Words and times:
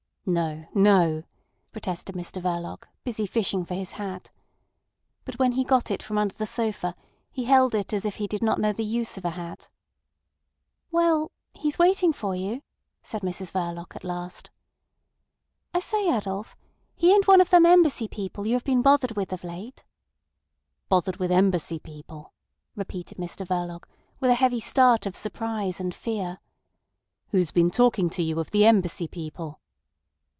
"No! 0.23 0.67
No!" 0.75 1.23
protested 1.71 2.13
Mr 2.15 2.39
Verloc, 2.43 2.83
busy 3.03 3.25
fishing 3.25 3.65
for 3.65 3.73
his 3.73 3.93
hat. 3.93 4.29
But 5.25 5.39
when 5.39 5.53
he 5.53 5.63
got 5.63 5.89
it 5.89 6.03
from 6.03 6.19
under 6.19 6.35
the 6.35 6.45
sofa 6.45 6.95
he 7.31 7.45
held 7.45 7.73
it 7.73 7.91
as 7.91 8.05
if 8.05 8.17
he 8.17 8.27
did 8.27 8.43
not 8.43 8.59
know 8.59 8.71
the 8.71 8.83
use 8.85 9.17
of 9.17 9.25
a 9.25 9.31
hat. 9.31 9.67
"Well—he's 10.91 11.79
waiting 11.79 12.13
for 12.13 12.35
you," 12.35 12.61
said 13.01 13.23
Mrs 13.23 13.51
Verloc 13.51 13.95
at 13.95 14.03
last. 14.03 14.51
"I 15.73 15.79
say, 15.79 16.15
Adolf, 16.15 16.55
he 16.95 17.11
ain't 17.11 17.27
one 17.27 17.41
of 17.41 17.49
them 17.49 17.65
Embassy 17.65 18.07
people 18.07 18.45
you 18.45 18.53
have 18.53 18.63
been 18.63 18.83
bothered 18.83 19.13
with 19.15 19.33
of 19.33 19.43
late?" 19.43 19.83
"Bothered 20.87 21.17
with 21.17 21.31
Embassy 21.31 21.79
people," 21.79 22.31
repeated 22.75 23.17
Mr 23.17 23.43
Verloc, 23.43 23.85
with 24.19 24.29
a 24.29 24.35
heavy 24.35 24.59
start 24.59 25.07
of 25.07 25.15
surprise 25.15 25.79
and 25.79 25.95
fear. 25.95 26.37
"Who's 27.29 27.51
been 27.51 27.71
talking 27.71 28.07
to 28.11 28.21
you 28.21 28.39
of 28.39 28.51
the 28.51 28.65
Embassy 28.67 29.07
people?" 29.07 29.57